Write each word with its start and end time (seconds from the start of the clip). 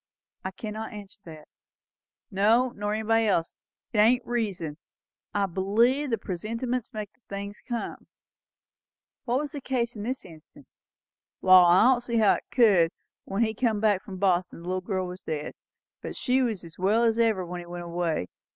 "I 0.43 0.49
cannot 0.49 0.93
answer 0.93 1.19
that." 1.25 1.47
"No, 2.31 2.69
nor 2.69 2.95
nobody 2.97 3.27
else. 3.27 3.53
It 3.93 3.99
ain't 3.99 4.25
reason. 4.25 4.77
I 5.31 5.45
believe 5.45 6.09
the 6.09 6.17
presentiments 6.17 6.91
makes 6.91 7.13
the 7.13 7.19
things 7.29 7.61
come." 7.61 8.07
"Was 9.27 9.51
that 9.51 9.57
the 9.57 9.61
case 9.61 9.95
in 9.95 10.01
this 10.01 10.25
instance?" 10.25 10.85
"Wall, 11.39 11.67
I 11.71 11.83
don't 11.83 12.01
see 12.01 12.17
how 12.17 12.33
it 12.33 12.45
could. 12.49 12.89
When 13.25 13.43
he 13.43 13.53
come 13.53 13.79
back 13.79 14.01
from 14.01 14.17
Boston, 14.17 14.63
the 14.63 14.67
little 14.67 14.81
girl 14.81 15.05
was 15.05 15.21
dead; 15.21 15.53
but 16.01 16.15
she 16.15 16.41
was 16.41 16.63
as 16.63 16.79
well 16.79 17.03
as 17.03 17.19
ever 17.19 17.45
when 17.45 17.59
he 17.59 17.67
went 17.67 17.83
away. 17.85 18.25